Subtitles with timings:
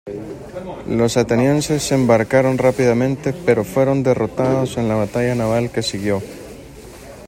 [0.87, 6.23] Los atenienses se embarcaron rápidamente pero fueron derrotados en la batalla naval que siguió.